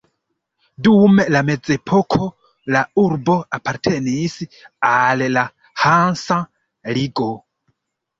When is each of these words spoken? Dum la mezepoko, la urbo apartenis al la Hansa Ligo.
Dum 0.85 1.19
la 1.33 1.41
mezepoko, 1.49 2.29
la 2.75 2.81
urbo 3.01 3.35
apartenis 3.57 4.37
al 4.93 5.23
la 5.35 5.43
Hansa 5.83 6.39
Ligo. 6.97 7.29